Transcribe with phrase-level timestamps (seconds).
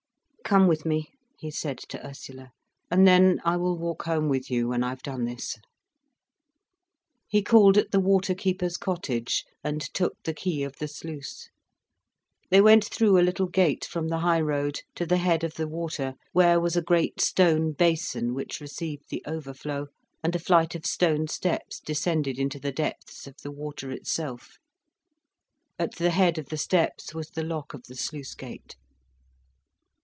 [0.43, 1.07] "Come with me,"
[1.39, 2.51] he said to Ursula,
[2.89, 5.57] "and then I will walk home with you, when I've done this."
[7.29, 11.47] He called at the water keeper's cottage and took the key of the sluice.
[12.49, 15.69] They went through a little gate from the high road, to the head of the
[15.69, 19.87] water, where was a great stone basin which received the overflow,
[20.21, 24.57] and a flight of stone steps descended into the depths of the water itself.
[25.79, 28.75] At the head of the steps was the lock of the sluice gate.